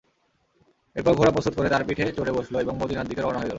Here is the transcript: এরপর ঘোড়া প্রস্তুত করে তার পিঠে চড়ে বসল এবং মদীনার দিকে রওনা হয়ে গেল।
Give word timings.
এরপর 0.95 1.13
ঘোড়া 1.13 1.31
প্রস্তুত 1.31 1.53
করে 1.55 1.69
তার 1.69 1.83
পিঠে 1.83 2.05
চড়ে 2.11 2.31
বসল 2.31 2.55
এবং 2.59 2.73
মদীনার 2.77 3.07
দিকে 3.07 3.21
রওনা 3.21 3.39
হয়ে 3.39 3.43
গেল। 3.43 3.49